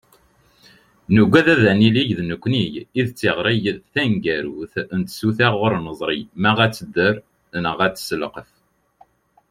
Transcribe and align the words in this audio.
Nugad 1.13 1.47
ad 1.53 1.63
yili 1.81 2.03
d 2.17 2.19
nekkni 2.29 2.63
i 2.99 3.01
d 3.07 3.09
tiɣri 3.17 3.57
taneggarut 3.93 4.73
n 4.99 5.01
tsuta 5.03 5.47
ur 5.65 5.73
neẓri 5.85 6.21
ma 6.41 6.51
tedder 6.75 7.15
neɣ 7.63 7.75
tesselqaf. 7.93 8.51